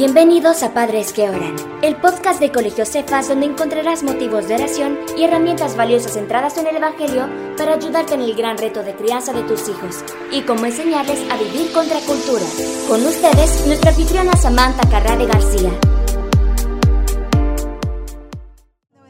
Bienvenidos 0.00 0.62
a 0.62 0.72
Padres 0.72 1.12
que 1.12 1.28
Oran, 1.28 1.56
el 1.82 1.94
podcast 1.94 2.40
de 2.40 2.50
Colegio 2.50 2.86
Cefas 2.86 3.28
donde 3.28 3.44
encontrarás 3.44 4.02
motivos 4.02 4.48
de 4.48 4.54
oración 4.54 4.98
y 5.14 5.24
herramientas 5.24 5.76
valiosas 5.76 6.14
centradas 6.14 6.56
en 6.56 6.68
el 6.68 6.76
Evangelio 6.76 7.28
para 7.58 7.74
ayudarte 7.74 8.14
en 8.14 8.22
el 8.22 8.34
gran 8.34 8.56
reto 8.56 8.82
de 8.82 8.94
crianza 8.94 9.34
de 9.34 9.42
tus 9.42 9.68
hijos 9.68 10.02
y 10.32 10.40
cómo 10.40 10.64
enseñarles 10.64 11.20
a 11.30 11.36
vivir 11.36 11.70
contra 11.74 12.00
cultura. 12.00 12.46
Con 12.88 13.04
ustedes, 13.04 13.66
nuestra 13.66 13.90
anfitriona 13.90 14.32
Samantha 14.38 14.88
Carrade 14.88 15.26
García. 15.26 15.70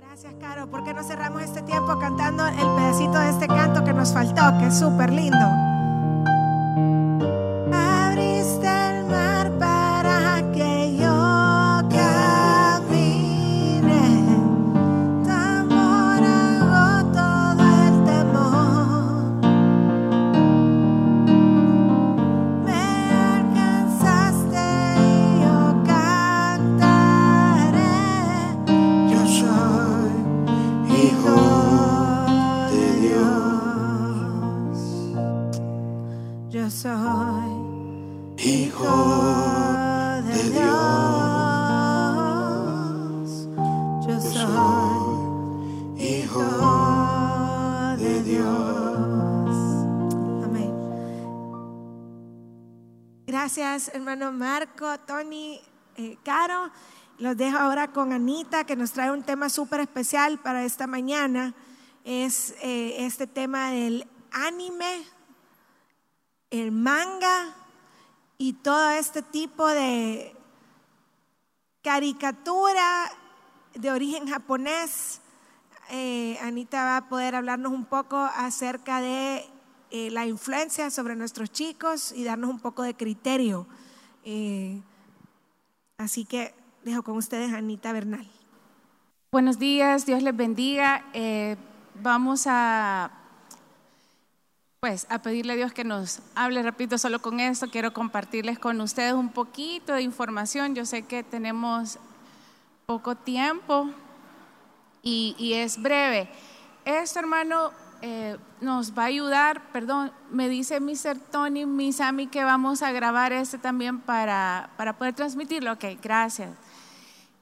Gracias, 0.01 0.35
Caro. 0.41 0.69
¿Por 0.73 0.83
qué 0.83 0.93
no 0.93 1.05
cerramos 1.05 1.43
este 1.43 1.63
tiempo 1.63 2.01
cantando 2.01 2.45
el 2.49 2.67
pedacito 2.75 3.17
de 3.17 3.31
este 3.31 3.47
canto 3.47 3.85
que 3.85 3.93
nos 3.93 4.13
faltó, 4.13 4.59
que 4.59 4.67
es 4.67 4.77
súper 4.81 5.13
lindo? 5.13 5.70
Hermano 53.89 54.31
Marco, 54.33 54.99
Tony, 55.01 55.61
eh, 55.97 56.19
Caro. 56.23 56.71
Los 57.19 57.37
dejo 57.37 57.59
ahora 57.59 57.93
con 57.93 58.13
Anita, 58.13 58.65
que 58.65 58.77
nos 58.77 58.93
trae 58.93 59.11
un 59.11 59.23
tema 59.23 59.49
súper 59.49 59.81
especial 59.81 60.39
para 60.39 60.65
esta 60.65 60.87
mañana. 60.87 61.55
Es 62.05 62.55
eh, 62.63 62.97
este 62.99 63.27
tema 63.27 63.71
del 63.71 64.07
anime, 64.33 65.03
el 66.51 66.73
manga 66.73 67.55
y 68.39 68.55
todo 68.55 68.91
este 68.91 69.23
tipo 69.23 69.67
de 69.67 70.37
caricatura 71.83 73.11
de 73.75 73.91
origen 73.91 74.29
japonés. 74.29 75.21
Eh, 75.91 76.39
Anita 76.43 76.85
va 76.85 76.97
a 76.99 77.09
poder 77.09 77.35
hablarnos 77.35 77.73
un 77.73 77.85
poco 77.85 78.17
acerca 78.17 79.01
de 79.01 79.50
eh, 79.91 80.11
la 80.11 80.27
influencia 80.27 80.91
sobre 80.91 81.17
nuestros 81.17 81.51
chicos 81.51 82.13
y 82.13 82.25
darnos 82.25 82.51
un 82.51 82.61
poco 82.61 82.83
de 82.83 82.95
criterio. 82.95 83.67
Eh, 84.25 84.81
así 85.99 86.25
que 86.25 86.55
dejo 86.85 87.03
con 87.03 87.17
ustedes 87.17 87.53
a 87.53 87.59
Anita 87.59 87.93
Bernal. 87.93 88.29
Buenos 89.33 89.59
días, 89.59 90.07
Dios 90.07 90.23
les 90.23 90.37
bendiga. 90.37 91.05
Eh, 91.13 91.57
vamos 92.03 92.45
a, 92.47 93.11
pues, 94.81 95.07
a 95.11 95.23
pedirle 95.23 95.53
a 95.53 95.57
Dios 95.57 95.73
que 95.73 95.85
nos 95.85 96.21
hable, 96.35 96.63
repito, 96.63 96.99
solo 96.99 97.21
con 97.21 97.41
esto. 97.41 97.69
Quiero 97.71 97.93
compartirles 97.93 98.59
con 98.59 98.81
ustedes 98.81 99.13
un 99.13 99.31
poquito 99.31 99.95
de 99.95 100.03
información. 100.03 100.75
Yo 100.75 100.85
sé 100.85 101.03
que 101.03 101.23
tenemos 101.23 101.99
poco 102.87 103.15
tiempo 103.15 103.91
y, 105.03 105.35
y 105.39 105.55
es 105.55 105.81
breve. 105.81 106.29
Esto, 106.85 107.21
hermano, 107.21 107.73
eh, 108.03 108.39
nos 108.61 108.97
va 108.97 109.03
a 109.03 109.07
ayudar, 109.07 109.71
perdón, 109.73 110.13
me 110.31 110.49
dice 110.49 110.81
Mr. 110.81 111.19
Tony, 111.31 111.67
mi 111.67 111.93
Sammy, 111.93 112.27
que 112.29 112.45
vamos 112.45 112.83
a 112.83 112.93
grabar 112.93 113.33
este 113.33 113.59
también 113.59 114.01
para, 114.01 114.71
para 114.77 114.95
poder 114.95 115.15
transmitirlo. 115.15 115.73
Ok, 115.73 115.85
gracias. 116.03 116.51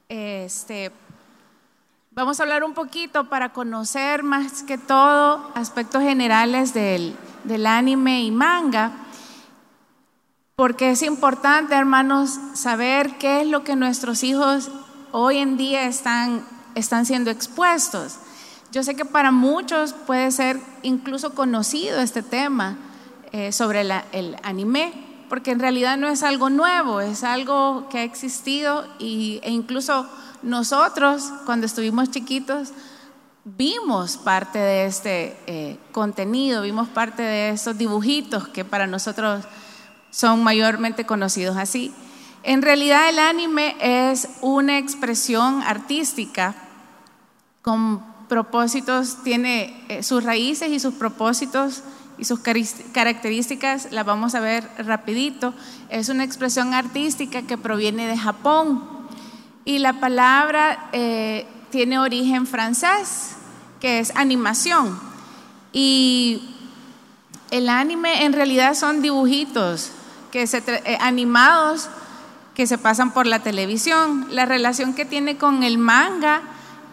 Este, 0.09 0.91
vamos 2.11 2.39
a 2.39 2.43
hablar 2.43 2.63
un 2.63 2.73
poquito 2.73 3.29
para 3.29 3.53
conocer 3.53 4.23
más 4.23 4.63
que 4.63 4.77
todo 4.77 5.51
aspectos 5.55 6.03
generales 6.03 6.73
del, 6.73 7.15
del 7.43 7.65
anime 7.65 8.23
y 8.23 8.31
manga, 8.31 8.91
porque 10.55 10.91
es 10.91 11.03
importante, 11.03 11.75
hermanos, 11.75 12.37
saber 12.53 13.17
qué 13.17 13.41
es 13.41 13.47
lo 13.47 13.63
que 13.63 13.77
nuestros 13.77 14.23
hijos 14.23 14.69
hoy 15.11 15.37
en 15.37 15.55
día 15.55 15.85
están, 15.85 16.45
están 16.75 17.05
siendo 17.05 17.31
expuestos. 17.31 18.19
Yo 18.71 18.83
sé 18.83 18.95
que 18.95 19.05
para 19.05 19.31
muchos 19.31 19.93
puede 19.93 20.31
ser 20.31 20.59
incluso 20.83 21.33
conocido 21.33 21.99
este 21.99 22.21
tema 22.21 22.77
eh, 23.31 23.51
sobre 23.51 23.83
la, 23.83 24.05
el 24.11 24.35
anime, 24.43 24.93
porque 25.27 25.51
en 25.51 25.59
realidad 25.59 25.97
no 25.97 26.07
es 26.07 26.21
algo 26.21 26.49
nuevo, 26.49 27.01
es 27.01 27.23
algo 27.23 27.87
que 27.89 27.99
ha 27.99 28.03
existido 28.03 28.85
y, 28.99 29.39
e 29.43 29.51
incluso 29.51 30.07
nosotros 30.43 31.31
cuando 31.45 31.65
estuvimos 31.65 32.11
chiquitos 32.11 32.69
vimos 33.43 34.17
parte 34.17 34.59
de 34.59 34.85
este 34.85 35.37
eh, 35.47 35.77
contenido, 35.91 36.61
vimos 36.61 36.87
parte 36.89 37.23
de 37.23 37.49
esos 37.49 37.77
dibujitos 37.77 38.47
que 38.47 38.65
para 38.65 38.85
nosotros 38.85 39.45
son 40.11 40.43
mayormente 40.43 41.05
conocidos 41.05 41.57
así. 41.57 41.93
En 42.43 42.61
realidad 42.61 43.09
el 43.09 43.19
anime 43.19 43.75
es 43.81 44.29
una 44.41 44.77
expresión 44.77 45.61
artística 45.63 46.55
con 47.61 48.08
propósitos, 48.29 49.23
tiene 49.23 49.83
eh, 49.89 50.03
sus 50.03 50.23
raíces 50.23 50.69
y 50.69 50.79
sus 50.79 50.93
propósitos 50.93 51.83
y 52.17 52.25
sus 52.25 52.39
características, 52.93 53.91
las 53.91 54.05
vamos 54.05 54.35
a 54.35 54.39
ver 54.39 54.69
rapidito. 54.77 55.53
Es 55.89 56.09
una 56.09 56.23
expresión 56.23 56.73
artística 56.73 57.41
que 57.41 57.57
proviene 57.57 58.07
de 58.07 58.17
Japón 58.17 58.83
y 59.65 59.79
la 59.79 59.99
palabra 59.99 60.89
eh, 60.91 61.45
tiene 61.69 61.99
origen 61.99 62.45
francés, 62.45 63.35
que 63.79 63.99
es 63.99 64.15
animación. 64.15 64.99
Y 65.71 66.55
el 67.51 67.69
anime 67.69 68.25
en 68.25 68.33
realidad 68.33 68.73
son 68.73 69.01
dibujitos 69.01 69.91
que 70.31 70.45
se, 70.47 70.63
eh, 70.67 70.97
animados 71.01 71.89
que 72.53 72.67
se 72.67 72.77
pasan 72.77 73.11
por 73.11 73.25
la 73.25 73.39
televisión. 73.39 74.27
La 74.31 74.45
relación 74.45 74.93
que 74.93 75.05
tiene 75.05 75.37
con 75.37 75.63
el 75.63 75.77
manga 75.77 76.41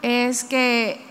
es 0.02 0.44
que 0.44 1.05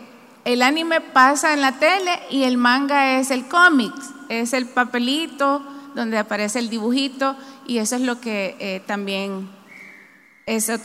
el 0.45 0.61
anime 0.61 1.01
pasa 1.01 1.53
en 1.53 1.61
la 1.61 1.73
tele 1.79 2.19
y 2.29 2.43
el 2.43 2.57
manga 2.57 3.19
es 3.19 3.31
el 3.31 3.47
cómic, 3.47 3.93
es 4.29 4.53
el 4.53 4.67
papelito 4.67 5.61
donde 5.95 6.19
aparece 6.19 6.59
el 6.59 6.69
dibujito 6.69 7.35
y 7.65 7.79
eso 7.79 7.95
es 7.95 8.01
lo 8.01 8.21
que 8.21 8.55
eh, 8.59 8.81
también 8.85 9.49
es 10.45 10.69
el, 10.69 10.79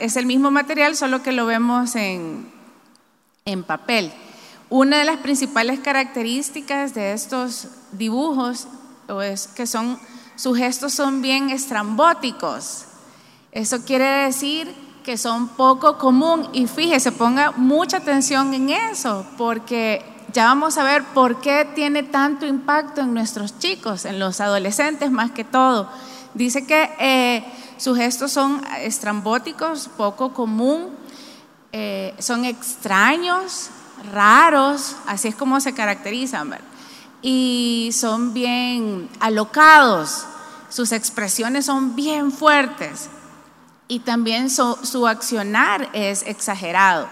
es 0.00 0.16
el, 0.16 0.24
mismo 0.24 0.50
material, 0.50 0.96
solo 0.96 1.22
que 1.22 1.32
lo 1.32 1.44
vemos 1.44 1.94
en, 1.94 2.50
en 3.44 3.62
papel. 3.64 4.10
Una 4.70 4.98
de 4.98 5.04
las 5.04 5.18
principales 5.18 5.80
características 5.80 6.94
de 6.94 7.12
estos 7.12 7.68
dibujos 7.92 8.66
es 9.22 9.46
que 9.48 9.66
son, 9.66 9.98
sus 10.36 10.56
gestos 10.56 10.94
son 10.94 11.20
bien 11.20 11.50
estrambóticos. 11.50 12.86
Eso 13.50 13.84
quiere 13.84 14.06
decir 14.06 14.74
que 15.02 15.18
son 15.18 15.48
poco 15.48 15.98
común 15.98 16.48
y 16.52 16.66
fíjese, 16.66 17.12
ponga 17.12 17.52
mucha 17.52 17.98
atención 17.98 18.54
en 18.54 18.70
eso, 18.70 19.26
porque 19.36 20.04
ya 20.32 20.46
vamos 20.46 20.78
a 20.78 20.84
ver 20.84 21.04
por 21.14 21.40
qué 21.40 21.68
tiene 21.74 22.02
tanto 22.02 22.46
impacto 22.46 23.00
en 23.00 23.12
nuestros 23.12 23.58
chicos, 23.58 24.04
en 24.04 24.18
los 24.18 24.40
adolescentes 24.40 25.10
más 25.10 25.30
que 25.32 25.44
todo. 25.44 25.88
Dice 26.34 26.66
que 26.66 26.90
eh, 26.98 27.44
sus 27.76 27.98
gestos 27.98 28.32
son 28.32 28.62
estrambóticos, 28.80 29.88
poco 29.96 30.32
común, 30.32 30.90
eh, 31.72 32.14
son 32.18 32.44
extraños, 32.44 33.70
raros, 34.12 34.96
así 35.06 35.28
es 35.28 35.34
como 35.34 35.60
se 35.60 35.74
caracterizan, 35.74 36.50
¿verdad? 36.50 36.66
y 37.22 37.90
son 37.92 38.34
bien 38.34 39.08
alocados, 39.20 40.24
sus 40.68 40.90
expresiones 40.90 41.66
son 41.66 41.94
bien 41.94 42.32
fuertes 42.32 43.08
y 43.88 44.00
también 44.00 44.50
su, 44.50 45.06
accionar 45.06 45.88
es 45.92 46.22
exagerado. 46.26 47.08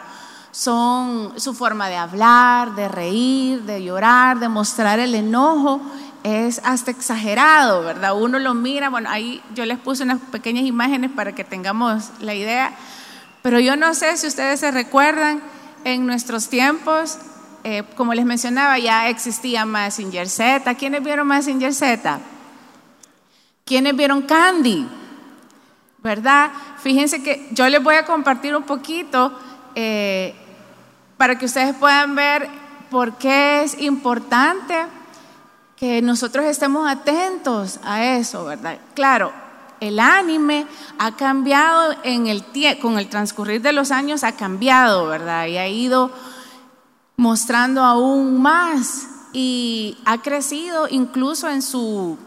Son 0.50 1.38
su 1.38 1.54
forma 1.54 1.88
de 1.88 1.96
hablar, 1.96 2.74
de 2.74 2.88
reír, 2.88 3.62
de 3.62 3.84
llorar, 3.84 4.40
de 4.40 4.48
mostrar 4.48 4.98
el 4.98 5.14
enojo, 5.14 5.80
es 6.22 6.60
hasta 6.64 6.90
exagerado, 6.90 7.82
¿verdad? 7.82 8.14
Uno 8.20 8.38
lo 8.38 8.54
mira, 8.54 8.90
bueno, 8.90 9.08
ahí 9.10 9.42
yo 9.54 9.64
les 9.64 9.78
puse 9.78 10.02
unas 10.02 10.20
pequeñas 10.20 10.64
imágenes 10.64 11.10
para 11.12 11.34
que 11.34 11.44
tengamos 11.44 12.10
la 12.20 12.34
idea, 12.34 12.74
pero 13.42 13.58
yo 13.60 13.76
no 13.76 13.94
sé 13.94 14.16
si 14.16 14.26
ustedes 14.26 14.60
se 14.60 14.70
recuerdan, 14.70 15.40
en 15.84 16.06
nuestros 16.06 16.48
tiempos, 16.48 17.18
eh, 17.64 17.84
como 17.96 18.14
les 18.14 18.24
mencionaba, 18.24 18.78
ya 18.78 19.08
existía 19.08 19.64
Massinger 19.64 20.28
Z. 20.28 20.74
¿Quiénes 20.74 21.02
vieron 21.02 21.26
Massinger 21.26 21.74
Z? 21.74 22.20
¿Quiénes 23.64 23.96
vieron 23.96 24.22
Candy? 24.22 24.86
¿Verdad? 26.02 26.50
fíjense 26.78 27.22
que 27.22 27.48
yo 27.52 27.68
les 27.68 27.82
voy 27.82 27.94
a 27.94 28.06
compartir 28.06 28.56
un 28.56 28.62
poquito 28.62 29.32
eh, 29.74 30.34
para 31.18 31.36
que 31.36 31.44
ustedes 31.44 31.74
puedan 31.76 32.14
ver 32.14 32.48
por 32.90 33.18
qué 33.18 33.62
es 33.62 33.78
importante 33.80 34.74
que 35.76 36.02
nosotros 36.02 36.46
estemos 36.46 36.88
atentos 36.88 37.80
a 37.84 38.04
eso, 38.04 38.44
¿verdad? 38.44 38.78
Claro, 38.94 39.32
el 39.80 39.98
anime 39.98 40.66
ha 40.98 41.16
cambiado 41.16 41.94
con 42.80 42.98
el 42.98 43.08
transcurrir 43.08 43.62
de 43.62 43.72
los 43.72 43.90
años 43.90 44.24
ha 44.24 44.32
cambiado, 44.32 45.06
¿verdad? 45.06 45.46
Y 45.46 45.56
ha 45.56 45.68
ido 45.68 46.10
mostrando 47.16 47.82
aún 47.82 48.40
más 48.40 49.08
y 49.32 49.98
ha 50.04 50.18
crecido 50.18 50.88
incluso 50.88 51.48
en 51.48 51.62
su 51.62 52.18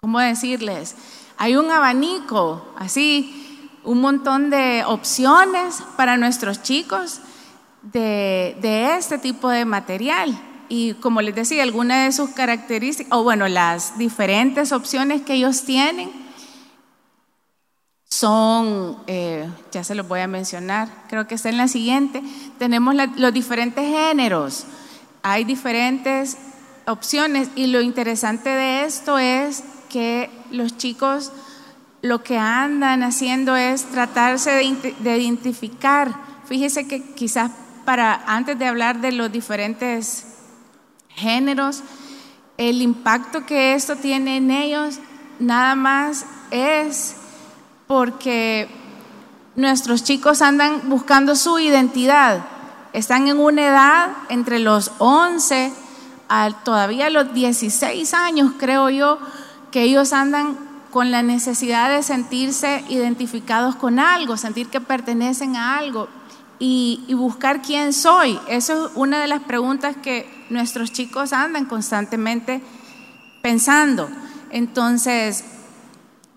¿cómo 0.00 0.18
decirles? 0.18 0.96
Hay 1.42 1.56
un 1.56 1.70
abanico, 1.70 2.62
así, 2.76 3.70
un 3.82 4.02
montón 4.02 4.50
de 4.50 4.84
opciones 4.84 5.82
para 5.96 6.18
nuestros 6.18 6.62
chicos 6.62 7.22
de, 7.80 8.58
este 8.98 9.16
tipo 9.16 9.48
de 9.48 9.64
material. 9.64 10.38
Y 10.68 10.92
como 10.92 11.22
les 11.22 11.34
decía, 11.34 11.62
algunas 11.62 12.04
de 12.04 12.12
sus 12.12 12.34
características, 12.34 13.10
o 13.16 13.22
bueno, 13.22 13.48
las 13.48 13.96
diferentes 13.96 14.70
opciones 14.70 15.22
que 15.22 15.32
ellos 15.32 15.64
tienen 15.64 16.10
son, 18.04 18.98
eh, 19.06 19.48
ya 19.72 19.82
se 19.82 19.94
los 19.94 20.06
voy 20.06 20.20
a 20.20 20.26
mencionar, 20.26 20.90
creo 21.08 21.26
que 21.26 21.36
está 21.36 21.48
en 21.48 21.56
la 21.56 21.68
siguiente, 21.68 22.22
tenemos 22.58 22.94
los 23.16 23.32
diferentes 23.32 23.86
géneros, 23.86 24.66
hay 25.22 25.44
diferentes 25.44 26.36
opciones 26.86 27.48
y 27.56 27.68
lo 27.68 27.80
interesante 27.80 28.50
de 28.50 28.84
esto 28.84 29.18
es 29.18 29.64
que 29.90 30.30
los 30.50 30.78
chicos 30.78 31.32
lo 32.00 32.22
que 32.22 32.38
andan 32.38 33.02
haciendo 33.02 33.56
es 33.56 33.84
tratarse 33.84 34.50
de, 34.52 34.94
de 35.00 35.18
identificar, 35.18 36.14
fíjese 36.46 36.88
que 36.88 37.02
quizás 37.12 37.50
para 37.84 38.22
antes 38.26 38.58
de 38.58 38.66
hablar 38.66 39.02
de 39.02 39.12
los 39.12 39.30
diferentes 39.30 40.24
géneros, 41.08 41.82
el 42.56 42.80
impacto 42.80 43.44
que 43.44 43.74
esto 43.74 43.96
tiene 43.96 44.38
en 44.38 44.50
ellos 44.50 44.98
nada 45.38 45.74
más 45.74 46.24
es 46.50 47.16
porque 47.86 48.68
nuestros 49.56 50.04
chicos 50.04 50.42
andan 50.42 50.88
buscando 50.88 51.34
su 51.36 51.58
identidad. 51.58 52.44
Están 52.92 53.28
en 53.28 53.38
una 53.38 53.66
edad 53.66 54.08
entre 54.28 54.58
los 54.58 54.92
11 54.98 55.72
a 56.28 56.50
todavía 56.64 57.10
los 57.10 57.34
16 57.34 58.14
años, 58.14 58.52
creo 58.58 58.90
yo, 58.90 59.18
que 59.70 59.82
ellos 59.82 60.12
andan 60.12 60.56
con 60.90 61.10
la 61.10 61.22
necesidad 61.22 61.88
de 61.88 62.02
sentirse 62.02 62.84
identificados 62.88 63.76
con 63.76 63.98
algo, 63.98 64.36
sentir 64.36 64.68
que 64.68 64.80
pertenecen 64.80 65.56
a 65.56 65.78
algo 65.78 66.08
y, 66.58 67.04
buscar 67.14 67.62
quién 67.62 67.92
soy. 67.92 68.38
Eso 68.48 68.86
es 68.86 68.92
una 68.94 69.20
de 69.20 69.28
las 69.28 69.42
preguntas 69.42 69.96
que 69.96 70.28
nuestros 70.50 70.92
chicos 70.92 71.32
andan 71.32 71.64
constantemente 71.64 72.60
pensando. 73.42 74.08
Entonces, 74.50 75.44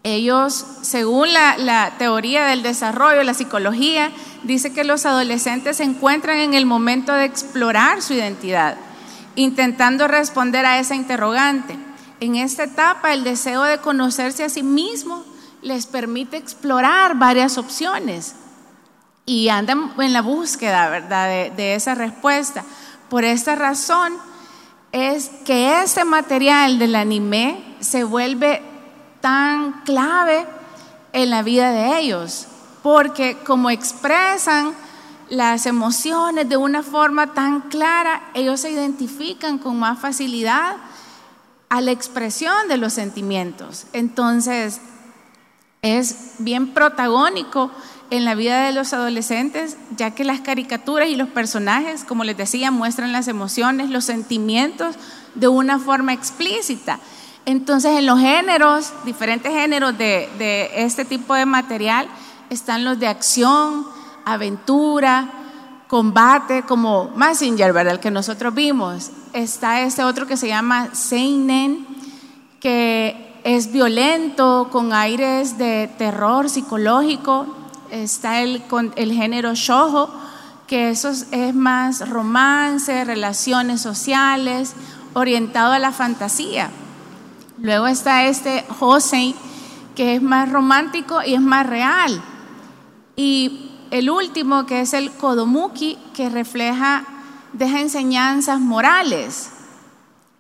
ellos, 0.04 0.66
según 0.82 1.34
la, 1.34 1.58
la, 1.58 1.98
teoría 1.98 2.46
del 2.46 2.62
desarrollo, 2.64 3.24
la 3.24 3.34
psicología, 3.34 4.12
dice 4.44 4.72
que 4.72 4.84
los 4.84 5.06
adolescentes 5.06 5.78
se 5.78 5.84
encuentran 5.84 6.38
en 6.38 6.54
el 6.54 6.66
momento 6.66 7.14
de 7.14 7.26
explorar 7.26 8.02
su 8.02 8.14
identidad, 8.14 8.78
intentando 9.36 10.08
responder 10.08 10.66
a 10.66 10.80
esa 10.80 10.96
interrogante. 10.96 11.78
En 12.24 12.36
esta 12.36 12.64
etapa, 12.64 13.12
el 13.12 13.26
deseo 13.26 13.64
de 13.64 13.80
conocerse 13.80 14.46
a 14.46 14.50
sí 14.50 14.64
mismo 14.64 15.26
les 15.62 15.86
permite 15.86 16.38
explorar 16.38 17.18
varias 17.18 17.58
opciones 17.58 18.34
y 19.26 19.50
andan 19.50 19.92
en 20.00 20.14
la 20.14 20.22
búsqueda, 20.22 20.88
¿verdad?, 20.88 21.52
de, 21.54 21.76
esa 21.76 21.96
respuesta. 21.96 22.64
Por 23.10 23.26
esta 23.26 23.56
razón 23.56 24.14
es 24.94 25.32
que 25.44 25.82
ese 25.82 26.06
material 26.06 26.80
del 26.80 26.96
anime 26.96 27.62
se 27.82 28.06
vuelve 28.06 28.62
tan 29.20 29.82
clave 29.84 30.46
en 31.12 31.30
la 31.30 31.44
vida 31.44 31.72
de 31.72 32.00
ellos, 32.00 32.48
porque 32.84 33.38
como 33.46 33.70
expresan 33.70 34.74
las 35.28 35.66
emociones 35.66 36.48
de 36.48 36.56
una 36.56 36.84
forma 36.84 37.34
tan 37.34 37.64
clara, 37.64 38.30
ellos 38.34 38.62
se 38.62 38.72
identifican 38.72 39.58
con 39.58 39.78
más 39.78 40.00
facilidad 40.00 40.78
a 41.74 41.82
la 41.82 41.90
expresión 41.90 42.68
de 42.68 42.78
los 42.78 42.94
sentimientos. 42.94 43.88
Entonces, 43.94 44.80
es 45.82 46.36
bien 46.38 46.72
protagónico 46.72 47.72
en 48.12 48.26
la 48.26 48.36
vida 48.36 48.64
de 48.68 48.74
los 48.74 48.94
adolescentes, 48.94 49.76
ya 49.98 50.12
que 50.12 50.24
las 50.24 50.42
caricaturas 50.42 51.10
y 51.10 51.16
los 51.16 51.30
personajes, 51.30 52.04
como 52.04 52.26
les 52.26 52.38
decía, 52.38 52.70
muestran 52.70 53.12
las 53.12 53.28
emociones, 53.28 53.90
los 53.90 54.06
sentimientos 54.06 54.98
de 55.34 55.48
una 55.48 55.80
forma 55.80 56.14
explícita. 56.14 57.00
Entonces, 57.48 57.98
en 57.98 58.06
los 58.06 58.20
géneros, 58.20 58.94
diferentes 59.04 59.52
géneros 59.52 59.98
de, 59.98 60.70
este 60.76 61.06
tipo 61.06 61.34
de 61.34 61.48
material, 61.48 62.08
están 62.52 62.84
los 62.84 63.00
de 63.00 63.08
acción, 63.08 63.88
aventura, 64.26 65.28
combate, 65.88 66.62
como 66.68 67.10
Messenger, 67.16 67.74
¿verdad? 67.74 67.94
El 67.94 68.00
que 68.00 68.12
nosotros 68.12 68.54
vimos. 68.54 69.10
Está 69.34 69.82
este 69.82 70.04
otro 70.04 70.28
que 70.28 70.38
se 70.38 70.48
llama 70.48 70.94
Seinen, 70.94 71.86
que 72.60 73.34
es 73.44 73.72
violento, 73.72 74.70
con 74.72 74.94
aires 74.94 75.58
de 75.58 75.90
terror 75.98 76.50
psicológico 76.50 77.64
está 77.94 78.42
el, 78.42 78.64
el 78.96 79.14
género 79.14 79.54
shojo, 79.54 80.10
que 80.68 80.90
eso 80.90 81.10
es 81.10 81.54
más 81.54 82.10
romance, 82.10 83.06
relaciones 83.06 83.82
sociales, 83.82 84.74
orientado 85.14 85.74
a 85.74 85.80
la 85.80 85.92
fantasía. 85.92 86.72
Luego 87.60 87.86
está 87.88 88.26
este 88.26 88.66
Josei, 88.80 89.36
que 89.96 90.16
es 90.16 90.22
más 90.22 90.52
romántico 90.52 91.22
y 91.24 91.36
es 91.36 91.42
más 91.42 91.68
real. 91.68 92.20
Y 93.16 93.70
el 93.92 94.10
último, 94.10 94.66
que 94.66 94.82
es 94.82 94.94
el 94.94 95.12
Kodomuki, 95.12 96.00
que 96.16 96.30
refleja, 96.30 97.06
deja 97.54 97.80
enseñanzas 97.80 98.60
morales. 98.60 99.50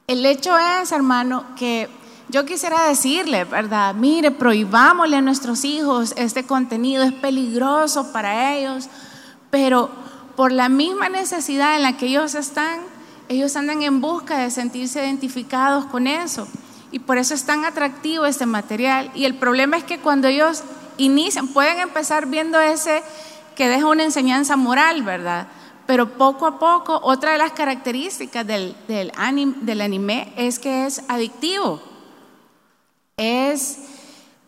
El 0.07 0.25
hecho 0.25 0.57
es, 0.57 0.91
hermano, 0.91 1.45
que 1.55 1.89
yo 2.29 2.45
quisiera 2.45 2.87
decirle, 2.87 3.45
¿verdad? 3.45 3.93
Mire, 3.93 4.31
prohibámosle 4.31 5.17
a 5.17 5.21
nuestros 5.21 5.63
hijos 5.63 6.13
este 6.17 6.45
contenido, 6.45 7.03
es 7.03 7.13
peligroso 7.13 8.11
para 8.11 8.55
ellos, 8.55 8.89
pero 9.49 9.89
por 10.35 10.51
la 10.51 10.67
misma 10.67 11.09
necesidad 11.09 11.75
en 11.75 11.83
la 11.83 11.95
que 11.95 12.07
ellos 12.07 12.35
están, 12.35 12.79
ellos 13.29 13.55
andan 13.55 13.83
en 13.83 14.01
busca 14.01 14.39
de 14.39 14.51
sentirse 14.51 15.03
identificados 15.03 15.85
con 15.85 16.07
eso. 16.07 16.47
Y 16.91 16.99
por 16.99 17.17
eso 17.17 17.33
es 17.33 17.45
tan 17.45 17.65
atractivo 17.65 18.25
este 18.25 18.45
material. 18.45 19.11
Y 19.15 19.25
el 19.25 19.35
problema 19.35 19.77
es 19.77 19.83
que 19.83 19.99
cuando 19.99 20.27
ellos 20.27 20.63
inician, 20.97 21.47
pueden 21.47 21.79
empezar 21.79 22.27
viendo 22.27 22.59
ese 22.59 23.03
que 23.55 23.67
deja 23.67 23.87
una 23.87 24.03
enseñanza 24.03 24.55
moral, 24.57 25.03
¿verdad? 25.03 25.47
Pero 25.85 26.17
poco 26.17 26.45
a 26.45 26.59
poco, 26.59 26.99
otra 27.03 27.33
de 27.33 27.37
las 27.37 27.51
características 27.51 28.47
del, 28.47 28.75
del, 28.87 29.11
del 29.61 29.81
anime 29.81 30.33
es 30.37 30.59
que 30.59 30.85
es 30.85 31.01
adictivo 31.09 31.81
es 33.17 33.77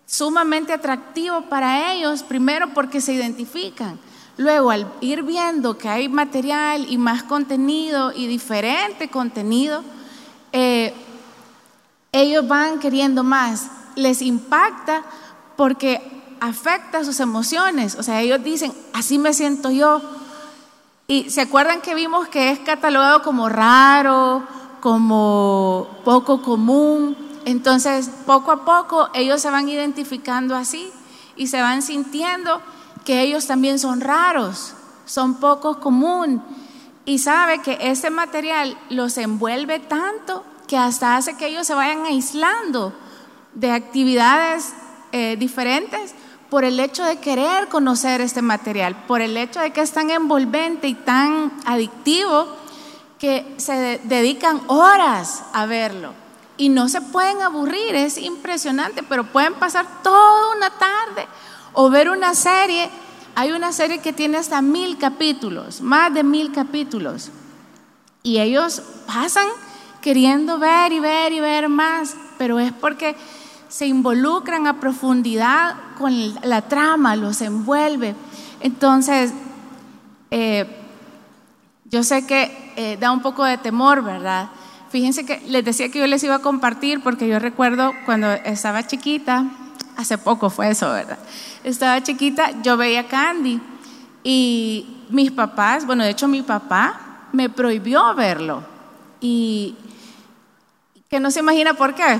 sumamente 0.06 0.74
atractivo 0.74 1.44
para 1.44 1.94
ellos, 1.94 2.24
primero 2.24 2.74
porque 2.74 3.01
se 3.01 3.13
identifican. 3.13 4.00
Luego, 4.38 4.72
al 4.72 4.92
ir 5.01 5.24
viendo 5.24 5.77
que 5.77 5.88
hay 5.88 6.10
material 6.10 6.86
y 6.89 6.98
más 6.98 7.24
contenido 7.24 8.12
y 8.12 8.27
diferente 8.27 9.08
contenido, 9.08 9.84
eh, 10.51 10.94
ellos 12.12 12.48
van 12.48 12.80
queriendo 12.80 13.24
más. 13.24 13.68
Les 13.96 14.22
impacta 14.22 15.04
porque 15.56 16.01
afecta 16.42 17.06
sus 17.06 17.20
emociones. 17.22 17.96
O 17.96 18.04
sea, 18.04 18.22
ellos 18.22 18.44
dicen, 18.44 18.74
así 18.94 19.18
me 19.18 19.34
siento 19.34 19.72
yo. 19.72 20.01
Y 21.08 21.30
se 21.30 21.42
acuerdan 21.42 21.82
que 21.82 21.94
vimos 21.94 22.28
que 22.30 22.50
es 22.50 22.60
catalogado 22.60 23.22
como 23.22 23.48
raro, 23.48 24.44
como 24.82 25.88
poco 26.04 26.42
común. 26.42 27.16
Entonces, 27.46 28.10
poco 28.26 28.52
a 28.52 28.66
poco 28.66 29.10
ellos 29.14 29.42
se 29.42 29.52
van 29.52 29.70
identificando 29.70 30.56
así 30.56 30.92
y 31.36 31.48
se 31.48 31.62
van 31.62 31.84
sintiendo 31.84 32.62
que 33.04 33.22
ellos 33.22 33.46
también 33.46 33.78
son 33.78 34.02
raros, 34.02 34.74
son 35.06 35.36
poco 35.36 35.80
común. 35.80 36.42
Y 37.06 37.20
sabe 37.20 37.62
que 37.62 37.78
ese 37.82 38.10
material 38.10 38.76
los 38.90 39.20
envuelve 39.20 39.78
tanto 39.80 40.44
que 40.68 40.76
hasta 40.76 41.18
hace 41.18 41.38
que 41.38 41.48
ellos 41.48 41.68
se 41.68 41.76
vayan 41.76 42.04
aislando 42.06 42.94
de 43.54 43.72
actividades 43.72 44.74
eh, 45.12 45.36
diferentes 45.38 46.16
por 46.50 46.64
el 46.64 46.80
hecho 46.80 47.04
de 47.04 47.18
querer 47.18 47.68
conocer 47.68 48.22
este 48.22 48.42
material, 48.42 48.96
por 49.08 49.22
el 49.22 49.36
hecho 49.38 49.60
de 49.60 49.72
que 49.72 49.82
es 49.82 49.92
tan 49.92 50.10
envolvente 50.10 50.88
y 50.88 50.94
tan 50.94 51.52
adictivo 51.66 52.48
que 53.20 53.56
se 53.58 54.00
dedican 54.04 54.62
horas 54.68 55.44
a 55.54 55.66
verlo 55.66 56.25
y 56.58 56.70
no 56.70 56.88
se 56.88 57.02
pueden 57.02 57.42
aburrir, 57.42 57.96
es 57.96 58.18
impresionante, 58.18 59.04
pero 59.04 59.25
pueden 59.25 59.56
pasar 59.56 59.86
toda 60.04 60.56
una 60.56 60.70
tarde 60.70 61.28
o 61.74 61.90
ver 61.90 62.10
una 62.10 62.34
serie. 62.34 62.90
Hay 63.36 63.52
una 63.52 63.74
serie 63.74 64.00
que 64.00 64.14
tiene 64.14 64.38
hasta 64.38 64.62
mil 64.62 64.98
capítulos, 64.98 65.82
más 65.82 66.14
de 66.14 66.24
mil 66.24 66.54
capítulos. 66.54 67.30
Y 68.24 68.40
ellos 68.40 68.82
pasan 69.06 69.48
queriendo 70.02 70.58
ver 70.58 70.94
y 70.94 71.00
ver 71.00 71.34
y 71.34 71.42
ver 71.42 71.68
más, 71.68 72.16
pero 72.38 72.60
es 72.60 72.72
porque 72.72 73.16
se 73.68 73.88
involucran 73.88 74.68
a 74.68 74.80
profundidad 74.80 75.75
con 75.96 76.14
la 76.44 76.62
trama, 76.62 77.16
los 77.16 77.42
envuelve. 77.42 78.16
Entonces, 78.60 79.34
eh, 80.32 80.66
yo 81.86 82.04
sé 82.04 82.25
que 82.25 82.74
eh, 82.75 82.98
da 83.00 83.12
un 83.12 83.22
poco 83.22 83.44
de 83.44 83.58
temor, 83.58 84.04
¿verdad? 84.04 84.50
Fíjense 84.90 85.25
que 85.25 85.42
les 85.48 85.64
decía 85.64 85.90
que 85.90 86.00
yo 86.00 86.08
les 86.08 86.24
iba 86.24 86.36
a 86.36 86.40
compartir 86.40 87.02
porque 87.02 87.28
yo 87.28 87.40
recuerdo 87.40 87.94
cuando 88.06 88.32
estaba 88.32 88.86
chiquita, 88.86 89.46
hace 89.98 90.18
poco 90.18 90.50
fue 90.50 90.70
eso, 90.70 90.92
¿verdad? 90.92 91.20
Estaba 91.64 92.02
chiquita, 92.02 92.52
yo 92.62 92.78
veía 92.78 93.08
Candy 93.08 93.60
y 94.24 95.06
mis 95.10 95.32
papás, 95.32 95.86
bueno, 95.86 96.04
de 96.04 96.12
hecho 96.12 96.28
mi 96.28 96.42
papá 96.42 97.28
me 97.32 97.50
prohibió 97.50 98.14
verlo 98.16 98.64
y 99.22 99.75
que 101.10 101.20
no 101.20 101.32
se 101.32 101.40
imagina 101.40 101.74
por 101.74 101.94
qué, 101.94 102.20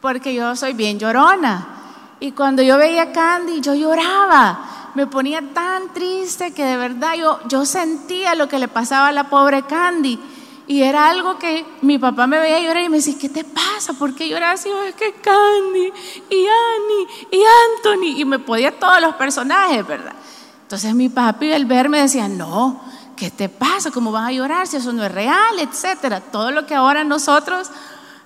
porque 0.00 0.34
yo 0.34 0.54
soy 0.56 0.74
bien 0.74 0.98
llorona 0.98 1.81
y 2.22 2.30
cuando 2.30 2.62
yo 2.62 2.78
veía 2.78 3.10
Candy 3.10 3.60
yo 3.60 3.74
lloraba, 3.74 4.92
me 4.94 5.08
ponía 5.08 5.42
tan 5.52 5.92
triste 5.92 6.54
que 6.54 6.64
de 6.64 6.76
verdad 6.76 7.14
yo, 7.14 7.40
yo 7.48 7.66
sentía 7.66 8.36
lo 8.36 8.48
que 8.48 8.60
le 8.60 8.68
pasaba 8.68 9.08
a 9.08 9.12
la 9.12 9.28
pobre 9.28 9.62
Candy 9.62 10.20
y 10.68 10.82
era 10.82 11.08
algo 11.08 11.36
que 11.36 11.66
mi 11.80 11.98
papá 11.98 12.28
me 12.28 12.38
veía 12.38 12.60
llorar 12.60 12.84
y 12.84 12.88
me 12.88 12.98
decía, 12.98 13.16
¿qué 13.20 13.28
te 13.28 13.42
pasa? 13.42 13.94
¿Por 13.94 14.14
qué 14.14 14.28
lloras 14.28 14.60
así? 14.60 14.68
Es 14.86 14.94
que 14.94 15.14
Candy 15.14 15.92
y 16.30 16.46
Annie 16.46 17.08
y 17.32 17.42
Anthony. 17.74 18.20
Y 18.20 18.24
me 18.24 18.38
podía 18.38 18.78
todos 18.78 19.00
los 19.00 19.16
personajes, 19.16 19.84
¿verdad? 19.84 20.14
Entonces 20.62 20.94
mi 20.94 21.08
papi 21.08 21.52
al 21.52 21.66
verme 21.66 22.02
decía, 22.02 22.28
no, 22.28 22.80
¿qué 23.16 23.32
te 23.32 23.48
pasa? 23.48 23.90
¿Cómo 23.90 24.12
vas 24.12 24.28
a 24.28 24.32
llorar 24.32 24.68
si 24.68 24.76
eso 24.76 24.92
no 24.92 25.04
es 25.04 25.10
real? 25.10 25.58
Etcétera. 25.58 26.20
Todo 26.20 26.52
lo 26.52 26.66
que 26.66 26.76
ahora 26.76 27.02
nosotros 27.02 27.68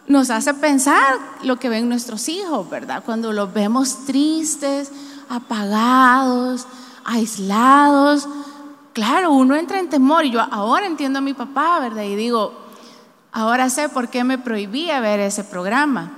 nos 0.09 0.31
hace 0.31 0.55
pensar 0.55 1.15
lo 1.43 1.57
que 1.57 1.69
ven 1.69 1.89
nuestros 1.89 2.29
hijos, 2.29 2.69
¿verdad? 2.71 3.03
Cuando 3.05 3.33
los 3.33 3.53
vemos 3.53 4.05
tristes, 4.07 4.91
apagados, 5.29 6.67
aislados 7.05 8.29
claro, 8.97 9.31
uno 9.31 9.55
entra 9.57 9.79
en 9.79 9.91
temor 9.91 10.25
y 10.25 10.31
yo 10.31 10.41
ahora 10.41 10.87
entiendo 10.87 11.19
a 11.19 11.23
mi 11.23 11.35
papá, 11.35 11.81
¿verdad? 11.81 12.05
Y 12.05 12.17
digo, 12.17 12.55
ahora 13.31 13.69
sé 13.69 13.91
por 13.91 14.09
qué 14.09 14.25
me 14.25 14.39
prohibía 14.39 15.01
ver 15.01 15.21
ese 15.21 15.45
programa. 15.45 16.13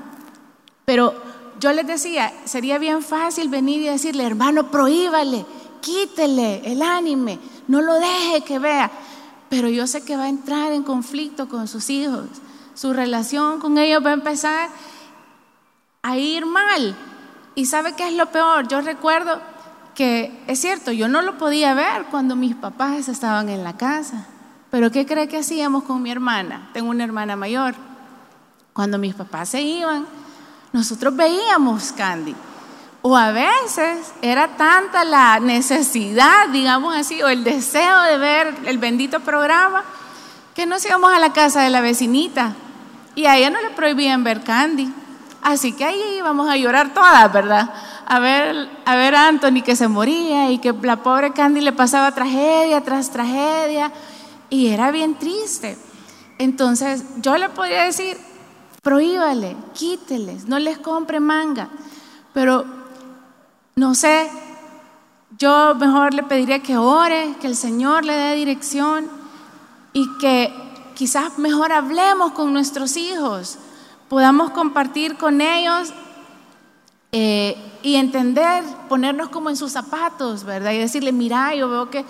Pero 0.85 1.13
yo 1.59 1.73
les 1.73 1.89
decía, 1.89 2.33
sería 2.45 2.79
bien 2.79 3.03
fácil 3.03 3.49
venir 3.49 3.81
y 3.81 3.87
decirle, 3.87 4.25
hermano, 4.25 4.71
prohíbale, 4.71 5.45
quítele 5.81 6.63
el 6.71 6.81
anime, 6.81 7.41
no 7.67 7.83
lo 7.83 7.95
deje 7.95 8.43
que 8.43 8.61
vea. 8.61 8.93
Pero 9.49 9.69
yo 9.69 9.89
sé 9.89 10.05
que 10.05 10.17
va 10.17 10.25
a 10.25 10.29
entrar 10.29 10.71
en 10.71 10.85
conflicto 10.85 11.49
con 11.49 11.67
sus 11.67 11.91
hijos. 11.91 12.27
Su 12.79 12.93
relación 12.93 13.59
con 13.59 13.77
ellos 13.77 14.07
va 14.07 14.11
a 14.11 14.13
empezar 14.13 14.69
a 16.01 16.17
ir 16.17 16.47
mal. 16.47 16.95
¿Y 17.57 17.67
sabe 17.67 17.97
qué 17.97 18.07
es 18.07 18.15
lo 18.15 18.27
peor? 18.27 18.69
Yo 18.69 18.81
recuerdo 18.83 19.41
que 19.97 20.45
es 20.47 20.61
cierto, 20.61 20.93
yo 20.93 21.09
no 21.09 21.21
lo 21.23 21.39
podía 21.39 21.75
ver 21.75 22.05
cuando 22.05 22.37
mis 22.37 22.55
papás 22.55 23.09
estaban 23.09 23.49
en 23.49 23.65
la 23.65 23.77
casa. 23.77 24.27
Pero 24.71 24.93
¿qué 24.93 25.07
cree 25.07 25.27
que 25.27 25.39
hacíamos 25.39 25.83
con 25.83 26.01
mi 26.01 26.13
hermana? 26.13 26.71
Tengo 26.73 26.91
una 26.91 27.03
hermana 27.03 27.35
mayor. 27.35 27.75
Cuando 28.73 28.97
mis 28.97 29.17
papás 29.17 29.49
se 29.49 29.61
iban, 29.61 30.07
nosotros 30.73 31.17
veíamos 31.17 31.91
Candy. 31.91 32.37
O 33.03 33.17
a 33.17 33.33
veces 33.33 34.13
era 34.23 34.57
tanta 34.57 35.03
la 35.03 35.41
necesidad, 35.41 36.49
digamos 36.53 36.95
así, 36.97 37.21
o 37.25 37.29
el 37.29 37.43
deseo 37.43 38.03
de 38.03 38.19
ver 38.19 38.55
el 38.67 38.79
bendito 38.79 39.19
programa, 39.19 39.83
que 40.55 40.65
nos 40.65 40.87
íbamos 40.87 41.13
a 41.13 41.19
la 41.19 41.33
casa 41.33 41.63
de 41.63 41.71
la 41.71 41.81
vecinita. 41.81 42.55
Y 43.15 43.27
a 43.27 43.37
ella 43.37 43.51
no 43.51 43.61
le 43.61 43.71
prohibían 43.71 44.25
ver 44.25 44.43
Candy. 44.43 44.93
Así 45.43 45.73
que 45.73 45.85
ahí 45.85 46.01
íbamos 46.19 46.49
a 46.49 46.57
llorar 46.57 46.93
todas, 46.93 47.33
¿verdad? 47.33 47.71
a 48.11 48.21
ver, 48.21 48.71
a 48.87 48.97
ver 48.97 49.15
a 49.15 49.29
Anthony 49.29 49.63
que 49.63 49.77
se 49.77 49.87
moría 49.87 50.51
y 50.51 50.59
que 50.59 50.73
la 50.73 51.03
pobre 51.03 51.35
Candy 51.35 51.61
le 51.61 51.73
pasaba 51.73 52.11
tragedia 52.13 52.81
tras 52.81 53.11
tragedia 53.11 53.93
y 54.49 54.69
era 54.69 54.91
bien 54.91 55.17
triste. 55.17 55.77
Entonces 56.39 57.05
yo 57.19 57.37
le 57.37 57.51
podría 57.51 57.85
decir, 57.85 58.17
prohíbale, 58.83 59.57
quíteles, 59.75 60.49
no 60.49 60.59
les 60.59 60.79
compre 60.79 61.21
manga, 61.21 61.69
pero 62.33 62.65
no 63.77 63.95
sé, 63.95 64.31
yo 65.37 65.75
mejor 65.75 66.15
le 66.15 66.23
pediría 66.23 66.63
que 66.63 66.79
ore, 66.79 67.35
que 67.43 67.47
el 67.47 67.57
Señor 67.57 68.07
le 68.07 68.15
dé 68.15 68.37
dirección 68.37 69.07
y 69.93 70.09
que 70.17 70.51
quizás 70.99 71.39
mejor 71.39 71.71
hablemos 71.71 72.33
con 72.33 72.53
nuestros 72.53 72.97
hijos, 72.97 73.57
podamos 74.09 74.51
compartir 74.51 75.17
con 75.17 75.41
ellos 75.41 75.95
eh, 77.13 77.57
y 77.85 77.95
entender, 77.95 78.65
ponernos 78.89 79.29
como 79.29 79.49
en 79.49 79.57
sus 79.57 79.71
zapatos, 79.71 80.43
¿verdad? 80.43 80.73
Y 80.73 80.79
decirle, 80.79 81.13
mira, 81.13 81.55
yo 81.55 81.69
veo 81.69 81.89
que 81.89 82.05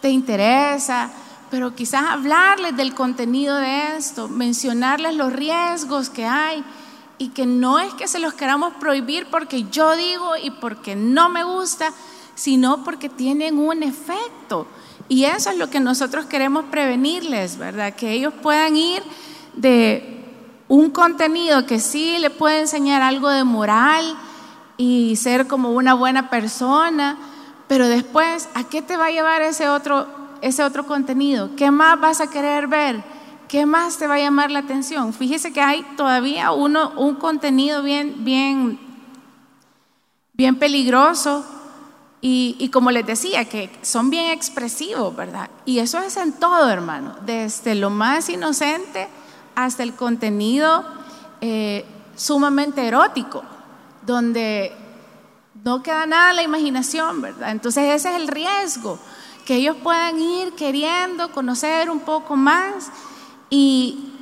te 0.00 0.10
interesa, 0.10 1.08
pero 1.52 1.76
quizás 1.76 2.02
hablarles 2.02 2.76
del 2.76 2.94
contenido 2.94 3.58
de 3.58 3.96
esto, 3.96 4.26
mencionarles 4.26 5.14
los 5.14 5.32
riesgos 5.32 6.10
que 6.10 6.26
hay 6.26 6.64
y 7.18 7.28
que 7.28 7.46
no 7.46 7.78
es 7.78 7.94
que 7.94 8.08
se 8.08 8.18
los 8.18 8.34
queramos 8.34 8.74
prohibir 8.80 9.28
porque 9.30 9.66
yo 9.70 9.94
digo 9.94 10.36
y 10.36 10.50
porque 10.50 10.96
no 10.96 11.28
me 11.28 11.44
gusta, 11.44 11.92
sino 12.34 12.82
porque 12.82 13.08
tienen 13.08 13.56
un 13.56 13.84
efecto. 13.84 14.66
Y 15.08 15.24
eso 15.24 15.50
es 15.50 15.58
lo 15.58 15.68
que 15.68 15.80
nosotros 15.80 16.26
queremos 16.26 16.64
prevenirles, 16.66 17.58
¿verdad? 17.58 17.94
Que 17.94 18.12
ellos 18.12 18.32
puedan 18.42 18.76
ir 18.76 19.02
de 19.54 20.24
un 20.68 20.90
contenido 20.90 21.66
que 21.66 21.80
sí 21.80 22.18
le 22.18 22.30
puede 22.30 22.60
enseñar 22.60 23.02
algo 23.02 23.28
de 23.28 23.44
moral, 23.44 24.16
y 24.76 25.16
ser 25.16 25.46
como 25.46 25.70
una 25.70 25.94
buena 25.94 26.28
persona, 26.30 27.16
pero 27.68 27.86
después, 27.86 28.48
¿a 28.54 28.64
qué 28.64 28.82
te 28.82 28.96
va 28.96 29.06
a 29.06 29.10
llevar 29.10 29.42
ese 29.42 29.68
otro, 29.68 30.06
ese 30.40 30.64
otro 30.64 30.86
contenido? 30.86 31.50
¿Qué 31.56 31.70
más 31.70 32.00
vas 32.00 32.20
a 32.20 32.28
querer 32.28 32.66
ver? 32.66 33.02
¿Qué 33.48 33.66
más 33.66 33.98
te 33.98 34.06
va 34.06 34.14
a 34.14 34.18
llamar 34.18 34.50
la 34.50 34.60
atención? 34.60 35.12
Fíjese 35.12 35.52
que 35.52 35.60
hay 35.60 35.82
todavía 35.96 36.52
uno, 36.52 36.92
un 36.96 37.14
contenido 37.14 37.82
bien, 37.82 38.24
bien, 38.24 38.78
bien 40.32 40.56
peligroso 40.56 41.44
y, 42.24 42.68
como 42.68 42.92
les 42.92 43.04
decía, 43.04 43.44
que 43.46 43.68
son 43.82 44.08
bien 44.08 44.30
expresivos, 44.30 45.14
¿verdad? 45.16 45.50
Y 45.64 45.80
eso 45.80 45.98
es 45.98 46.16
en 46.16 46.32
todo, 46.32 46.70
hermano, 46.70 47.16
desde 47.26 47.74
lo 47.74 47.90
más 47.90 48.28
inocente 48.28 49.08
hasta 49.56 49.82
el 49.82 49.94
contenido 49.94 50.84
eh, 51.40 51.84
sumamente 52.14 52.86
erótico 52.86 53.42
donde 54.06 54.72
no 55.64 55.82
queda 55.82 56.06
nada 56.06 56.30
en 56.30 56.36
la 56.36 56.42
imaginación, 56.44 57.20
¿verdad? 57.22 57.50
Entonces 57.50 57.92
ese 57.92 58.10
es 58.10 58.20
el 58.22 58.28
riesgo, 58.28 59.00
que 59.44 59.56
ellos 59.56 59.76
puedan 59.82 60.20
ir 60.20 60.52
queriendo 60.52 61.32
conocer 61.32 61.90
un 61.90 62.00
poco 62.00 62.36
más 62.36 62.92
y, 63.50 64.12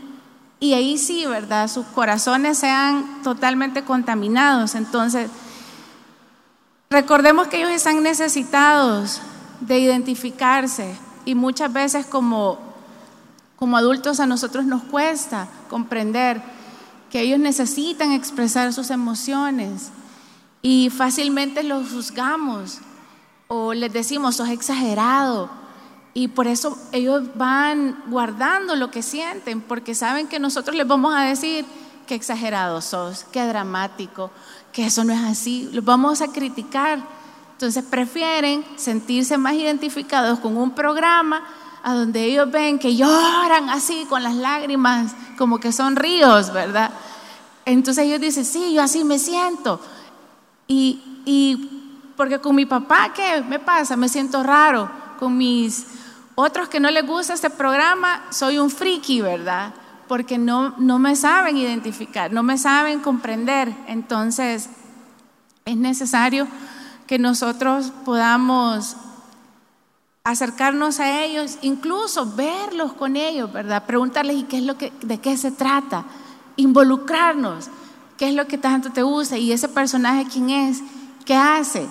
y 0.58 0.72
ahí 0.72 0.96
sí, 0.96 1.26
¿verdad? 1.26 1.68
Sus 1.68 1.84
corazones 1.84 2.56
sean 2.56 3.22
totalmente 3.22 3.84
contaminados. 3.84 4.74
Entonces, 4.74 5.30
recordemos 6.92 7.46
que 7.46 7.58
ellos 7.58 7.70
están 7.70 8.02
necesitados 8.02 9.20
de 9.60 9.78
identificarse 9.78 10.92
y 11.24 11.36
muchas 11.36 11.72
veces 11.72 12.04
como, 12.04 12.58
como 13.54 13.76
adultos 13.76 14.18
a 14.18 14.26
nosotros 14.26 14.64
nos 14.64 14.82
cuesta 14.82 15.46
comprender 15.68 16.42
que 17.08 17.20
ellos 17.20 17.38
necesitan 17.38 18.10
expresar 18.10 18.72
sus 18.72 18.90
emociones 18.90 19.92
y 20.62 20.90
fácilmente 20.90 21.62
los 21.62 21.90
juzgamos 21.90 22.80
o 23.46 23.72
les 23.72 23.92
decimos, 23.92 24.34
sos 24.36 24.48
exagerado. 24.48 25.48
Y 26.12 26.26
por 26.26 26.48
eso 26.48 26.76
ellos 26.90 27.22
van 27.36 28.02
guardando 28.08 28.74
lo 28.74 28.90
que 28.90 29.02
sienten, 29.02 29.60
porque 29.60 29.94
saben 29.94 30.26
que 30.26 30.40
nosotros 30.40 30.76
les 30.76 30.88
vamos 30.88 31.14
a 31.14 31.22
decir 31.22 31.64
que 32.08 32.16
exagerado 32.16 32.80
sos, 32.80 33.22
que 33.30 33.44
dramático, 33.44 34.32
que 34.72 34.86
eso 34.86 35.04
no 35.04 35.12
es 35.12 35.20
así. 35.20 35.68
Los 35.72 35.84
vamos 35.84 36.20
a 36.20 36.28
criticar. 36.28 37.00
Entonces 37.52 37.84
prefieren 37.84 38.64
sentirse 38.76 39.36
más 39.36 39.54
identificados 39.54 40.38
con 40.38 40.56
un 40.56 40.70
programa 40.70 41.44
a 41.82 41.94
donde 41.94 42.24
ellos 42.24 42.50
ven 42.50 42.78
que 42.78 42.96
lloran 42.96 43.68
así 43.70 44.06
con 44.08 44.22
las 44.22 44.34
lágrimas, 44.34 45.14
como 45.36 45.58
que 45.58 45.72
son 45.72 45.96
ríos, 45.96 46.52
¿verdad? 46.52 46.90
Entonces 47.64 48.04
ellos 48.04 48.20
dicen, 48.20 48.44
sí, 48.44 48.72
yo 48.74 48.82
así 48.82 49.04
me 49.04 49.18
siento. 49.18 49.80
Y, 50.66 51.22
y 51.24 52.12
porque 52.16 52.38
con 52.38 52.54
mi 52.54 52.66
papá, 52.66 53.12
¿qué 53.14 53.42
me 53.48 53.58
pasa? 53.58 53.96
Me 53.96 54.08
siento 54.08 54.42
raro. 54.42 54.90
Con 55.18 55.36
mis 55.36 55.86
otros 56.34 56.68
que 56.68 56.80
no 56.80 56.90
les 56.90 57.06
gusta 57.06 57.34
este 57.34 57.50
programa, 57.50 58.24
soy 58.30 58.58
un 58.58 58.70
friki, 58.70 59.20
¿verdad? 59.20 59.72
Porque 60.10 60.38
no, 60.38 60.74
no 60.76 60.98
me 60.98 61.14
saben 61.14 61.56
identificar, 61.56 62.32
no 62.32 62.42
me 62.42 62.58
saben 62.58 62.98
comprender. 62.98 63.72
Entonces, 63.86 64.68
es 65.64 65.76
necesario 65.76 66.48
que 67.06 67.20
nosotros 67.20 67.92
podamos 68.04 68.96
acercarnos 70.24 70.98
a 70.98 71.22
ellos, 71.22 71.58
incluso 71.62 72.26
verlos 72.34 72.92
con 72.94 73.14
ellos, 73.14 73.52
¿verdad? 73.52 73.86
Preguntarles, 73.86 74.38
¿y 74.38 74.42
qué 74.42 74.58
es 74.58 74.64
lo 74.64 74.76
que, 74.76 74.92
de 75.00 75.18
qué 75.18 75.36
se 75.36 75.52
trata? 75.52 76.04
Involucrarnos, 76.56 77.68
¿qué 78.18 78.30
es 78.30 78.34
lo 78.34 78.48
que 78.48 78.58
tanto 78.58 78.90
te 78.90 79.04
gusta? 79.04 79.38
¿Y 79.38 79.52
ese 79.52 79.68
personaje 79.68 80.26
quién 80.28 80.50
es? 80.50 80.82
¿Qué 81.24 81.36
hace? 81.36 81.88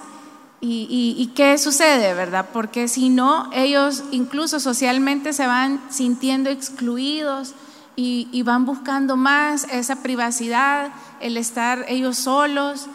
¿Y, 0.60 1.32
qué 1.38 1.58
sucede, 1.58 2.14
verdad? 2.14 2.50
Porque 2.52 2.90
si 2.90 3.08
no, 3.08 3.50
ellos 3.54 4.04
incluso 4.12 4.60
socialmente 4.60 5.32
se 5.32 5.48
van 5.48 5.80
sintiendo 5.90 6.50
excluidos 6.50 7.56
y, 8.02 8.44
van 8.44 8.66
buscando 8.66 9.18
más 9.18 9.66
esa 9.66 10.02
privacidad, 10.02 10.92
el 11.20 11.36
estar 11.36 11.86
ellos 11.90 12.18
solos. 12.18 12.88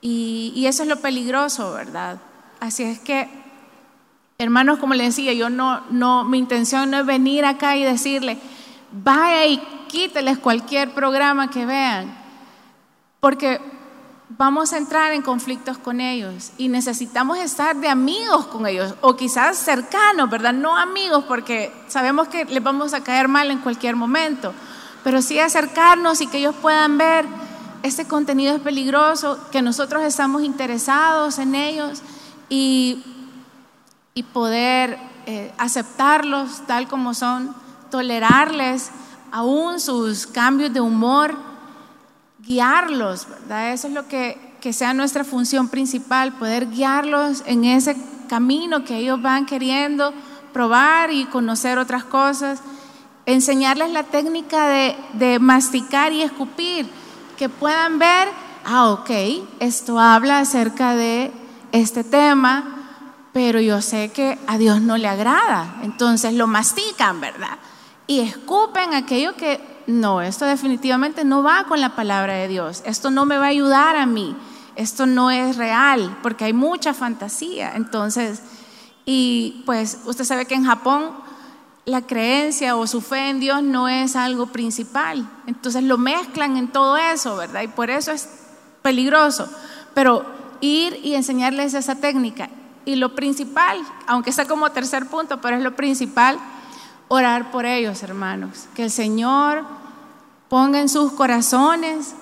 Y, 0.00 0.52
y, 0.56 0.66
eso 0.66 0.82
es 0.82 0.88
lo 0.88 0.96
peligroso, 0.96 1.72
¿verdad? 1.72 2.18
Así 2.58 2.82
es 2.82 2.98
que, 2.98 3.28
hermanos, 4.38 4.78
como 4.78 4.94
les 4.94 5.16
decía, 5.16 5.32
yo 5.32 5.50
no, 5.50 5.82
no, 5.90 6.24
mi 6.24 6.38
intención 6.38 6.90
no 6.90 6.98
es 6.98 7.06
venir 7.06 7.44
acá 7.44 7.76
y 7.76 7.84
decirle, 7.84 8.38
vaya 8.90 9.46
y 9.46 9.58
quíteles 9.88 10.38
cualquier 10.38 10.92
programa 10.94 11.48
que 11.48 11.64
vean, 11.64 12.12
porque 13.20 13.60
vamos 14.36 14.72
a 14.72 14.78
entrar 14.78 15.12
en 15.12 15.22
conflictos 15.22 15.78
con 15.78 16.00
ellos 16.00 16.50
y 16.58 16.68
necesitamos 16.68 17.38
estar 17.38 17.76
de 17.76 17.88
amigos 17.88 18.46
con 18.46 18.66
ellos 18.66 18.94
o 19.00 19.16
quizás 19.16 19.56
cercanos, 19.58 20.28
¿verdad? 20.28 20.52
No 20.52 20.76
amigos 20.76 21.24
porque 21.28 21.72
sabemos 21.88 22.28
que 22.28 22.44
les 22.44 22.62
vamos 22.62 22.94
a 22.94 23.02
caer 23.02 23.28
mal 23.28 23.50
en 23.50 23.58
cualquier 23.58 23.96
momento, 23.96 24.52
pero 25.02 25.22
sí 25.22 25.38
acercarnos 25.38 26.20
y 26.20 26.26
que 26.26 26.38
ellos 26.38 26.54
puedan 26.60 26.98
ver 26.98 27.26
este 27.82 28.06
contenido 28.06 28.56
es 28.56 28.62
peligroso, 28.62 29.38
que 29.52 29.60
nosotros 29.60 30.02
estamos 30.02 30.42
interesados 30.42 31.38
en 31.38 31.54
ellos 31.54 32.00
y, 32.48 33.04
y 34.14 34.22
poder 34.22 34.98
eh, 35.26 35.52
aceptarlos 35.58 36.66
tal 36.66 36.88
como 36.88 37.14
son, 37.14 37.54
tolerarles 37.90 38.90
aún 39.30 39.80
sus 39.80 40.26
cambios 40.26 40.72
de 40.72 40.80
humor, 40.80 41.36
guiarlos, 42.46 43.28
¿verdad? 43.28 43.72
Eso 43.72 43.88
es 43.88 43.94
lo 43.94 44.06
que, 44.08 44.38
que 44.60 44.72
sea 44.72 44.94
nuestra 44.94 45.24
función 45.24 45.68
principal, 45.68 46.32
poder 46.34 46.70
guiarlos 46.70 47.42
en 47.46 47.64
ese 47.64 47.96
camino 48.28 48.84
que 48.84 48.96
ellos 48.96 49.20
van 49.20 49.46
queriendo 49.46 50.12
probar 50.52 51.12
y 51.12 51.24
conocer 51.26 51.78
otras 51.78 52.04
cosas, 52.04 52.60
enseñarles 53.26 53.90
la 53.90 54.04
técnica 54.04 54.68
de, 54.68 54.96
de 55.14 55.38
masticar 55.38 56.12
y 56.12 56.22
escupir 56.22 56.88
que 57.36 57.48
puedan 57.48 57.98
ver, 57.98 58.28
ah, 58.64 58.90
ok, 58.90 59.10
esto 59.60 59.98
habla 59.98 60.38
acerca 60.38 60.94
de 60.94 61.32
este 61.72 62.04
tema, 62.04 62.74
pero 63.32 63.60
yo 63.60 63.82
sé 63.82 64.10
que 64.10 64.38
a 64.46 64.58
Dios 64.58 64.80
no 64.80 64.96
le 64.96 65.08
agrada. 65.08 65.80
Entonces 65.82 66.34
lo 66.34 66.46
mastican, 66.46 67.20
¿verdad? 67.20 67.58
Y 68.06 68.20
escupen 68.20 68.94
aquello 68.94 69.34
que, 69.34 69.73
no, 69.86 70.22
esto 70.22 70.44
definitivamente 70.46 71.24
no 71.24 71.42
va 71.42 71.64
con 71.64 71.80
la 71.80 71.96
palabra 71.96 72.34
de 72.34 72.48
Dios. 72.48 72.82
Esto 72.86 73.10
no 73.10 73.26
me 73.26 73.38
va 73.38 73.46
a 73.46 73.48
ayudar 73.48 73.96
a 73.96 74.06
mí. 74.06 74.36
Esto 74.76 75.06
no 75.06 75.30
es 75.30 75.56
real, 75.56 76.18
porque 76.22 76.44
hay 76.44 76.52
mucha 76.52 76.94
fantasía. 76.94 77.72
Entonces, 77.76 78.42
y 79.04 79.62
pues 79.66 79.98
usted 80.06 80.24
sabe 80.24 80.46
que 80.46 80.54
en 80.54 80.64
Japón 80.64 81.10
la 81.84 82.02
creencia 82.02 82.76
o 82.76 82.86
su 82.86 83.00
fe 83.00 83.28
en 83.28 83.40
Dios 83.40 83.62
no 83.62 83.88
es 83.88 84.16
algo 84.16 84.46
principal. 84.46 85.28
Entonces 85.46 85.82
lo 85.82 85.98
mezclan 85.98 86.56
en 86.56 86.68
todo 86.68 86.96
eso, 86.96 87.36
¿verdad? 87.36 87.62
Y 87.62 87.68
por 87.68 87.90
eso 87.90 88.10
es 88.10 88.28
peligroso. 88.82 89.48
Pero 89.92 90.24
ir 90.60 90.98
y 91.02 91.14
enseñarles 91.14 91.74
esa 91.74 91.96
técnica. 91.96 92.48
Y 92.86 92.96
lo 92.96 93.14
principal, 93.14 93.78
aunque 94.06 94.32
sea 94.32 94.46
como 94.46 94.70
tercer 94.72 95.06
punto, 95.06 95.40
pero 95.40 95.56
es 95.56 95.62
lo 95.62 95.76
principal, 95.76 96.38
orar 97.08 97.50
por 97.50 97.66
ellos, 97.66 98.02
hermanos. 98.02 98.66
Que 98.74 98.84
el 98.84 98.90
Señor 98.90 99.64
ponga 100.48 100.80
en 100.80 100.88
sus 100.88 101.12
corazones 101.12 102.14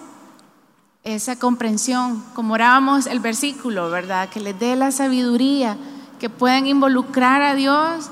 esa 1.05 1.37
comprensión, 1.37 2.23
como 2.35 2.55
orábamos 2.55 3.07
el 3.07 3.21
versículo, 3.21 3.91
¿verdad? 3.91 4.29
Que 4.29 4.41
les 4.41 4.59
dé 4.59 4.77
la 4.77 4.93
sabiduría, 4.93 5.77
que 6.21 6.31
puedan 6.31 6.67
involucrar 6.67 7.43
a 7.43 7.55
Dios 7.55 8.09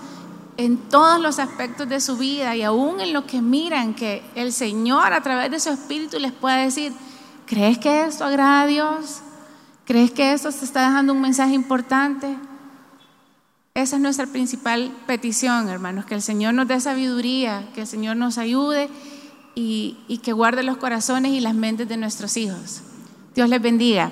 en 0.57 0.77
todos 0.77 1.21
los 1.21 1.39
aspectos 1.39 1.89
de 1.89 2.01
su 2.01 2.17
vida 2.17 2.57
y 2.57 2.63
aún 2.63 3.01
en 3.01 3.13
lo 3.13 3.27
que 3.27 3.41
miran, 3.41 3.95
que 3.95 4.23
el 4.35 4.53
Señor 4.53 5.13
a 5.13 5.23
través 5.23 5.51
de 5.51 5.61
su 5.61 5.71
Espíritu 5.71 6.19
les 6.19 6.33
pueda 6.33 6.57
decir, 6.57 6.93
¿crees 7.47 7.79
que 7.79 8.05
esto 8.05 8.25
agrada 8.25 8.63
a 8.63 8.67
Dios? 8.67 9.21
¿Crees 9.85 10.11
que 10.11 10.33
esto 10.33 10.51
te 10.51 10.65
está 10.65 10.87
dejando 10.87 11.13
un 11.13 11.21
mensaje 11.21 11.55
importante? 11.55 12.37
Esa 13.75 13.97
es 13.97 14.03
nuestra 14.03 14.27
principal 14.27 14.93
petición, 15.07 15.69
hermanos, 15.69 16.05
que 16.05 16.15
el 16.15 16.23
Señor 16.23 16.55
nos 16.55 16.67
dé 16.67 16.81
sabiduría, 16.81 17.69
que 17.75 17.83
el 17.83 17.87
Señor 17.87 18.17
nos 18.17 18.37
ayude 18.37 18.89
y, 19.55 20.21
que 20.25 20.33
guarde 20.33 20.63
los 20.63 20.77
corazones 20.77 21.33
y 21.33 21.41
las 21.41 21.55
mentes 21.55 21.89
de 21.89 21.97
nuestros 21.97 22.37
hijos. 22.37 22.83
Dios 23.35 23.49
les 23.49 23.63
bendiga. 23.63 24.11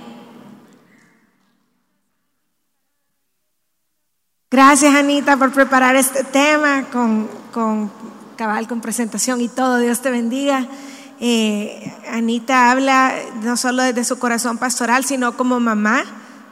Gracias, 4.51 4.94
Anita, 4.94 5.37
por 5.37 5.53
preparar 5.53 5.97
este 5.97 6.25
tema 6.25 6.85
con, 6.90 7.29
con 7.53 7.90
cabal, 8.37 8.68
con 8.68 8.81
presentación 8.81 9.40
y 9.40 9.49
todo. 9.49 9.79
Dios 9.79 10.01
te 10.01 10.11
bendiga. 10.11 10.66
Eh, 11.21 11.92
Anita 12.11 12.71
habla 12.71 13.12
no 13.42 13.57
solo 13.57 13.83
desde 13.83 14.05
su 14.05 14.18
corazón 14.18 14.57
pastoral, 14.57 15.05
sino 15.05 15.37
como 15.37 15.59
mamá, 15.59 16.05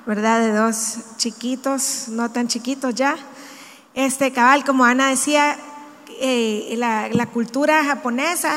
¿verdad? 0.07 0.41
De 0.41 0.53
dos 0.53 0.99
chiquitos, 1.17 2.05
no 2.09 2.31
tan 2.31 2.47
chiquitos 2.47 2.95
ya. 2.95 3.17
Este 3.95 4.33
cabal, 4.33 4.65
como 4.65 4.85
Ana 4.85 5.09
decía, 5.09 5.57
eh, 6.21 6.75
la, 6.77 7.27
cultura 7.27 7.85
japonesa 7.85 8.57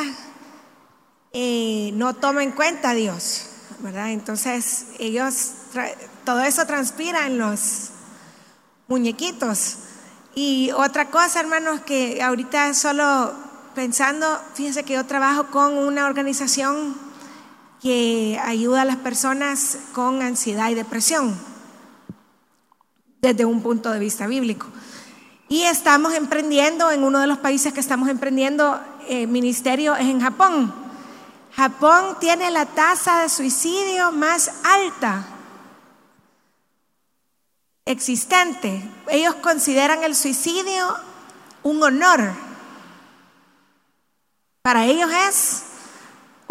eh, 1.34 1.92
no 1.96 2.14
toma 2.14 2.44
en 2.44 2.52
cuenta 2.52 2.92
a 2.92 2.94
Dios, 2.94 3.48
¿verdad? 3.80 4.12
Entonces, 4.12 4.88
ellos, 5.00 5.54
todo 6.24 6.42
eso 6.42 6.66
transpira 6.68 7.26
en 7.26 7.40
los 7.40 7.90
muñequitos. 8.88 9.78
Y 10.36 10.70
otra 10.76 11.10
cosa, 11.10 11.40
hermanos, 11.40 11.82
que 11.82 12.22
ahorita 12.22 12.74
solo 12.76 13.34
pensando, 13.74 14.40
fíjense 14.54 14.84
que 14.84 14.94
yo 14.94 15.06
trabajo 15.06 15.48
con 15.48 15.78
una 15.78 16.06
organización 16.06 17.09
que 17.82 18.40
ayuda 18.44 18.82
a 18.82 18.86
las 18.86 18.98
personas 18.98 19.78
con 19.94 20.22
ansiedad 20.22 20.70
y 20.70 20.76
depresión 20.76 21.38
desde 23.22 23.46
un 23.46 23.62
punto 23.62 23.92
de 23.92 24.00
vista 24.00 24.28
bíblico. 24.28 24.68
Y 25.48 25.64
estamos 25.64 26.14
emprendiendo, 26.14 26.92
en 26.92 27.04
uno 27.04 27.20
de 27.20 27.28
los 27.28 27.40
países 27.40 27.74
que 27.74 27.80
estamos 27.80 28.10
emprendiendo 28.10 28.80
eh, 29.08 29.28
ministerio 29.28 29.96
es 29.96 30.06
en 30.06 30.22
Japón. 30.22 30.74
Japón 31.56 32.18
tiene 32.20 32.52
la 32.52 32.66
tasa 32.66 33.24
de 33.24 33.30
suicidio 33.30 34.12
más 34.12 34.52
alta 34.64 35.26
existente. 37.86 38.88
Ellos 39.08 39.36
consideran 39.36 40.04
el 40.04 40.16
suicidio 40.16 40.96
un 41.64 41.82
honor. 41.82 42.32
Para 44.62 44.86
ellos 44.86 45.10
es 45.28 45.64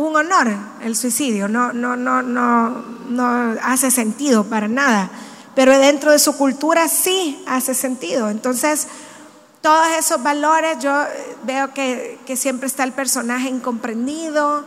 un 0.00 0.14
honor 0.14 0.46
el 0.80 0.94
suicidio, 0.94 1.48
no, 1.48 1.72
no, 1.72 1.96
no, 1.96 2.22
no, 2.22 2.70
no 3.08 3.56
hace 3.64 3.90
sentido 3.90 4.44
para 4.44 4.68
nada, 4.68 5.10
pero 5.56 5.76
dentro 5.76 6.12
de 6.12 6.20
su 6.20 6.36
cultura 6.36 6.86
sí 6.86 7.42
hace 7.48 7.74
sentido. 7.74 8.30
Entonces, 8.30 8.86
todos 9.60 9.88
esos 9.98 10.22
valores, 10.22 10.78
yo 10.78 10.92
veo 11.44 11.74
que, 11.74 12.20
siempre 12.36 12.68
está 12.68 12.84
el 12.84 12.92
personaje 12.92 13.48
incomprendido, 13.48 14.64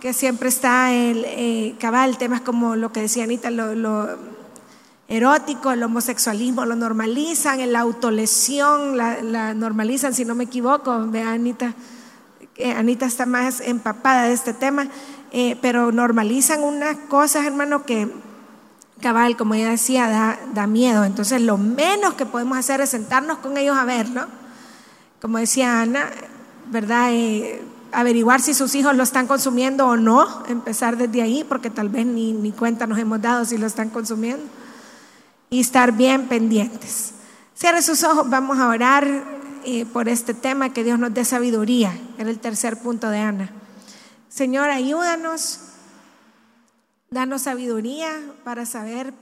que 0.00 0.14
siempre 0.14 0.48
está 0.48 0.90
el 0.94 1.26
eh, 1.26 1.76
cabal, 1.78 2.16
temas 2.16 2.40
como 2.40 2.74
lo 2.74 2.90
que 2.90 3.02
decía 3.02 3.24
Anita, 3.24 3.50
lo, 3.50 4.16
erótico, 5.08 5.72
el 5.72 5.82
homosexualismo 5.82 6.64
lo 6.64 6.74
normalizan, 6.74 7.60
el 7.60 7.76
autolesión 7.76 8.96
la, 8.96 9.52
normalizan, 9.52 10.14
si 10.14 10.24
no 10.24 10.34
me 10.34 10.44
equivoco, 10.44 11.04
ve 11.08 11.22
Anita, 11.22 11.74
Anita 12.76 13.06
está 13.06 13.26
más 13.26 13.60
empapada 13.60 14.24
de 14.24 14.32
este 14.32 14.52
tema, 14.52 14.88
eh, 15.32 15.56
pero 15.60 15.92
normalizan 15.92 16.62
unas 16.62 16.96
cosas, 17.08 17.46
hermano, 17.46 17.84
que 17.84 18.08
cabal, 19.00 19.36
como 19.36 19.54
ella 19.54 19.70
decía, 19.70 20.38
da, 20.52 20.66
miedo. 20.66 21.04
Entonces, 21.04 21.40
lo 21.40 21.56
menos 21.56 22.14
que 22.14 22.26
podemos 22.26 22.58
hacer 22.58 22.80
es 22.80 22.90
sentarnos 22.90 23.38
con 23.38 23.56
ellos 23.56 23.76
a 23.76 23.84
verlo, 23.84 24.26
como 25.20 25.38
decía 25.38 25.80
Ana, 25.80 26.10
¿verdad? 26.70 27.10
Eh, 27.12 27.62
averiguar 27.92 28.40
si 28.40 28.54
sus 28.54 28.74
hijos 28.74 28.94
lo 28.94 29.02
están 29.02 29.26
consumiendo 29.26 29.86
o 29.86 29.96
no, 29.96 30.44
empezar 30.46 30.96
desde 30.96 31.22
ahí, 31.22 31.44
porque 31.44 31.70
tal 31.70 31.88
vez 31.88 32.06
ni, 32.06 32.32
ni 32.32 32.52
cuenta 32.52 32.86
nos 32.86 32.98
hemos 32.98 33.20
dado 33.20 33.44
si 33.44 33.58
lo 33.58 33.66
están 33.66 33.90
consumiendo 33.90 34.44
y 35.50 35.60
estar 35.60 35.92
bien 35.92 36.28
pendientes. 36.28 37.12
Cierre 37.54 37.82
sus 37.82 38.04
ojos, 38.04 38.30
vamos 38.30 38.58
a 38.58 38.68
orar. 38.68 39.39
Eh, 39.64 39.86
por 39.86 40.08
este 40.08 40.34
tema, 40.34 40.72
que 40.72 40.84
Dios 40.84 40.98
nos 40.98 41.14
dé 41.14 41.24
sabiduría. 41.24 41.96
Era 42.18 42.30
el 42.30 42.38
tercer 42.38 42.78
punto 42.78 43.10
de 43.10 43.18
Ana. 43.18 43.50
Señor, 44.28 44.70
ayúdanos, 44.70 45.60
danos 47.10 47.42
sabiduría 47.42 48.10
para 48.44 48.66
saber 48.66 49.12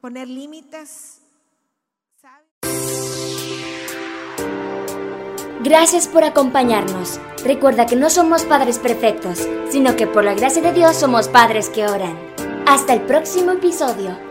poner 0.00 0.28
límites. 0.28 1.18
Gracias 5.62 6.06
por 6.06 6.22
acompañarnos. 6.22 7.18
Recuerda 7.44 7.86
que 7.86 7.96
no 7.96 8.08
somos 8.08 8.44
padres 8.44 8.78
perfectos, 8.78 9.48
sino 9.68 9.96
que 9.96 10.06
por 10.06 10.22
la 10.22 10.34
gracia 10.34 10.62
de 10.62 10.72
Dios 10.72 10.96
somos 10.96 11.26
padres 11.26 11.70
que 11.70 11.86
oran. 11.86 12.16
Hasta 12.66 12.94
el 12.94 13.00
próximo 13.02 13.52
episodio. 13.52 14.25